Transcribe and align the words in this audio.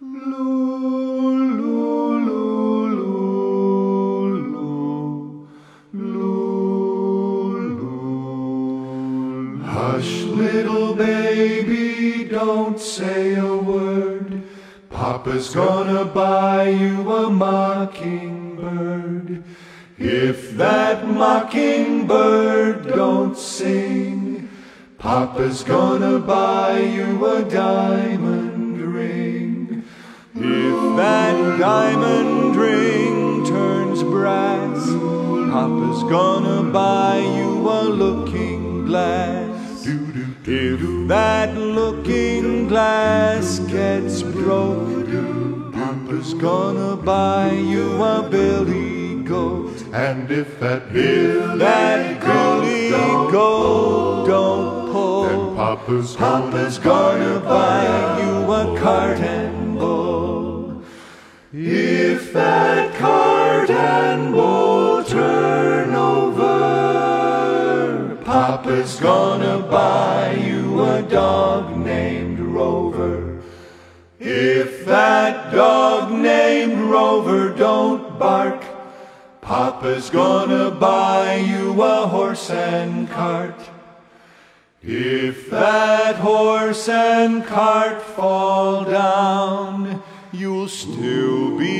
Hush, 0.00 0.06
little 10.24 10.96
baby, 10.96 12.24
don't 12.24 12.80
say 12.80 13.36
a 13.36 13.56
word. 13.56 14.42
Papa's 14.90 15.54
gonna 15.54 16.04
buy 16.04 16.70
you 16.70 17.12
a 17.12 17.30
mockingbird. 17.30 19.44
If 19.96 20.56
that 20.56 21.06
mockingbird 21.06 22.88
don't 22.88 23.38
sing, 23.38 24.48
Papa's 24.98 25.62
gonna 25.62 26.18
buy 26.18 26.80
you 26.80 27.24
a 27.26 27.44
diamond 27.44 28.23
diamond 31.64 32.54
ring 32.56 33.42
turns 33.46 34.02
brass, 34.02 34.80
Papa's 35.50 36.02
gonna 36.16 36.62
buy 36.70 37.16
you 37.38 37.52
a 37.70 37.82
looking 38.02 38.84
glass. 38.84 39.86
If 40.46 41.08
that 41.08 41.56
looking 41.56 42.68
glass 42.68 43.60
gets 43.60 44.22
broke, 44.22 45.08
Papa's 45.72 46.34
gonna 46.34 46.96
buy 46.96 47.52
you 47.52 47.86
a 48.02 48.28
billy 48.28 49.22
goat. 49.22 49.74
And 49.94 50.30
if 50.30 50.60
that 50.60 50.82
if 50.94 51.58
that 51.60 52.20
billy 52.20 52.90
goat 53.32 54.26
don't 54.26 54.92
pull, 54.92 55.22
then 55.28 55.56
Papa's, 55.56 56.14
Papa's 56.14 56.78
gonna 56.78 57.40
buy 57.40 57.84
you 58.20 58.52
a 58.52 58.78
cart. 58.78 59.63
If 61.56 62.32
that 62.32 62.96
cart 62.96 63.70
and 63.70 64.32
bull 64.32 65.04
turn 65.04 65.94
over, 65.94 66.50
Papa's 68.24 68.98
gonna 68.98 69.60
buy 69.60 70.32
you 70.32 70.82
a 70.82 71.02
dog 71.02 71.76
named 71.76 72.40
Rover. 72.40 73.38
If 74.18 74.84
that 74.86 75.52
dog 75.52 76.10
named 76.10 76.90
Rover 76.90 77.50
don't 77.50 78.18
bark, 78.18 78.64
Papa's 79.40 80.10
gonna 80.10 80.72
buy 80.72 81.36
you 81.36 81.80
a 81.80 82.08
horse 82.08 82.50
and 82.50 83.08
cart. 83.08 83.60
If 84.82 85.50
that 85.50 86.16
horse 86.16 86.88
and 86.88 87.44
cart 87.46 88.02
fall 88.02 88.82
down, 88.86 90.02
you'll 90.34 90.68
still 90.68 91.56
be 91.56 91.73